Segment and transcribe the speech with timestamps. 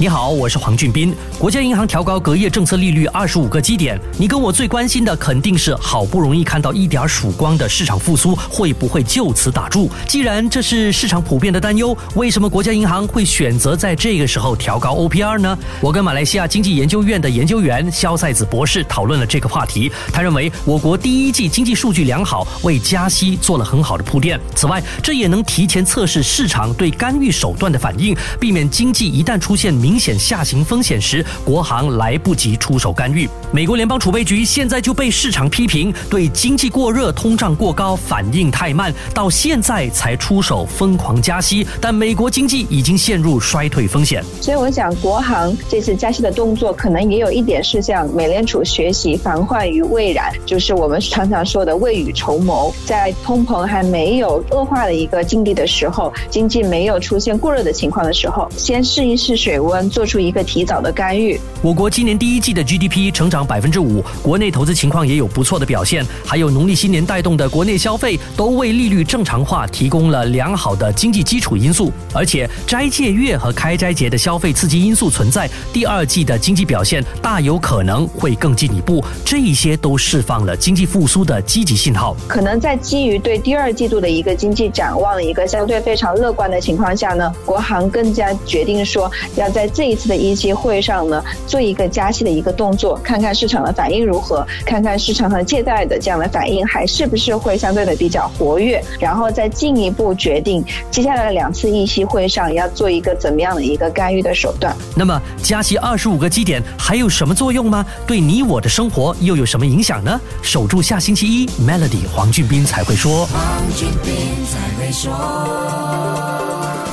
[0.00, 1.14] 你好，我是黄俊斌。
[1.38, 9.90] 国家银行调高隔夜政策利率二十五个基点，你跟我最关心的肯定是好不容易看到一点曙光的市场复苏会不会就此打住？
[10.08, 15.58] 既然这是市场普遍的担忧，为什么国家银行会选择在这个时候调高 OPR 呢？
[15.82, 19.92] 我跟马来西亚经济研究院的研究员肖赛子博士讨论了这个话题。
[20.14, 24.40] 他认为我国第一季经济数据良好，为加息做了很好的铺垫。
[24.54, 29.89] 此外，这也能提前测试市场对干预手段的反应，避免经济一旦出现明。
[29.90, 33.28] 明显下行风险时，国行来不及出手干预。
[33.50, 41.66] 美国联邦储备局现在就被市场批评对经济过热、通胀过高反应太慢，到现在才出手疯狂加息。
[41.80, 44.22] 但美国经济已经陷入衰退风险。
[44.40, 59.79] 所以我想，国行这次加息的动作，可能也有一点是向美联储学习，防患于未然，就是我们常常说的未雨绸缪，在通膨还没有恶化的一个境地的时候，经济没有出现过热的情况的时候，先试一试水温。
[59.88, 61.40] 做出一个提早的干预。
[61.62, 71.92] 我国今年第一季的 GDP 成长百分之五，国内投资情况也有不错的表现，还有农历新年带动的国内消费，都为利率正常化提供了良好的经济基础因素。
[72.12, 79.02] 而且斋戒月和开斋节的消费刺激因素存在，第二季的经济表现大有可能会更进一步。
[79.24, 82.14] 这一些都释放了经济复苏的积极信号。
[82.28, 89.69] 可能在基于对第二季度的一个经济展望的一个相对非常乐观的情况下呢，国行更加决定说要在。
[89.72, 104.76] 这一次的一期会上呢，做一个加息的一个动作，看看市场的反应如何，看看市场和借贷的这样的反应还是不是会相对的比较活跃，然后再进一步决定接下来的两次议息会上要做一个怎么样的一个干预的手段。
[104.96, 107.84] 那么加息二十五个基点还有什么作用吗？
[108.06, 110.20] 对你我的生活又有什么影响呢？
[110.42, 113.26] 守住下星期一，Melody 黄俊斌才会说。
[113.26, 113.40] 黄
[113.76, 114.14] 俊斌
[114.46, 115.10] 才会说。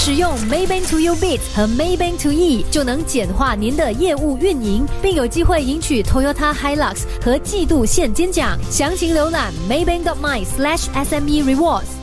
[0.00, 8.56] 使用 Maybank to U Bit 和 Maybank to E 就能简化您的业务运营，并有机会赢取 Toyota Hilux 和季度现金奖。
[8.70, 11.97] 详情浏览 Maybank my SLASH SME Rewards。